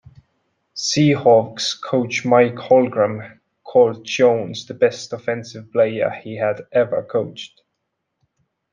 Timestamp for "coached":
7.03-7.61